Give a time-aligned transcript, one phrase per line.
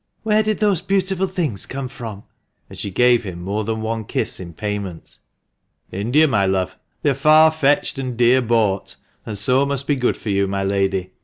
[0.23, 2.23] Where did those beautiful things come from?"
[2.71, 5.19] and she gave him more than one kiss in payment.
[5.91, 8.95] India, my love; they are' far fetched and dear bought,'
[9.27, 11.11] and so must be good for you, my lady.